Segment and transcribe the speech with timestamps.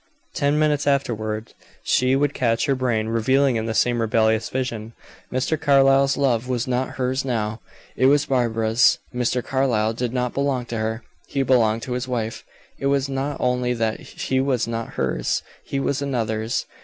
[0.33, 1.53] Ten minutes afterward,
[1.83, 4.93] she would catch her brain reveling in the same rebellious vision.
[5.31, 5.61] Mr.
[5.61, 7.61] Carlyle's love was not hers now,
[7.95, 8.97] it was Barbara's.
[9.13, 9.43] Mr.
[9.45, 12.43] Carlyle did not belong to her, he belonged to his wife.
[12.79, 16.65] It was not only that he was not hers he was another's.